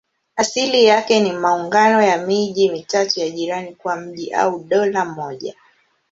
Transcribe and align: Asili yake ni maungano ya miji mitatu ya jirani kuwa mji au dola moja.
Asili 0.35 0.85
yake 0.85 1.19
ni 1.19 1.31
maungano 1.31 2.01
ya 2.01 2.17
miji 2.17 2.69
mitatu 2.69 3.19
ya 3.19 3.29
jirani 3.29 3.75
kuwa 3.75 3.95
mji 3.95 4.33
au 4.33 4.63
dola 4.63 5.05
moja. 5.05 5.55